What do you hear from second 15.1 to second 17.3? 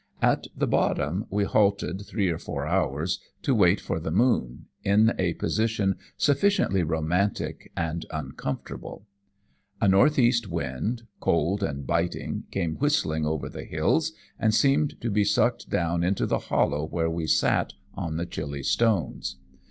be sucked down into the hollow where we